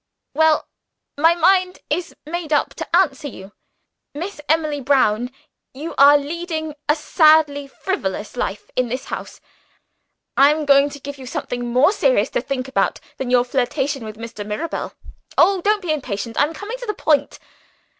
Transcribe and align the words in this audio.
"Well, 0.33 0.67
my 1.15 1.35
mind 1.35 1.77
is 1.91 2.15
made 2.25 2.51
up 2.51 2.73
to 2.73 2.95
answer 2.95 3.27
you. 3.27 3.51
Miss 4.15 4.41
Emily 4.49 4.81
Brown, 4.81 5.29
you 5.75 5.93
are 5.99 6.17
leading 6.17 6.73
a 6.89 6.95
sadly 6.95 7.67
frivolous 7.67 8.35
life 8.35 8.71
in 8.75 8.87
this 8.89 9.05
house. 9.13 9.39
I 10.35 10.49
am 10.49 10.65
going 10.65 10.89
to 10.89 10.99
give 10.99 11.19
you 11.19 11.27
something 11.27 11.67
more 11.71 11.91
serious 11.91 12.31
to 12.31 12.41
think 12.41 12.67
about 12.67 12.99
than 13.17 13.29
your 13.29 13.43
flirtation 13.45 14.03
with 14.03 14.17
Mr. 14.17 14.43
Mirabel. 14.43 14.93
Oh, 15.37 15.61
don't 15.61 15.83
be 15.83 15.93
impatient! 15.93 16.35
I 16.35 16.45
am 16.47 16.55
coming 16.55 16.79
to 16.79 16.87
the 16.87 16.95
point. 16.95 17.37